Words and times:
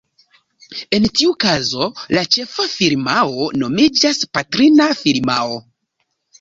En 0.97 1.03
tiu 1.19 1.35
kazo 1.45 1.89
la 2.15 2.25
ĉefa 2.37 2.67
firmao 2.73 3.47
nomiĝas 3.67 4.25
"patrina 4.41 4.91
firmao". 5.05 5.65